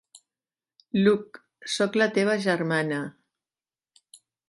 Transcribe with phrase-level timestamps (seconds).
[1.01, 1.39] Luke,
[1.75, 3.07] soc la teva germana!